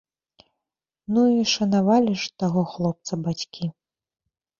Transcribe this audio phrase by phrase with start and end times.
[1.17, 3.69] Ну і шанавалі ж таго хлопца бацькі.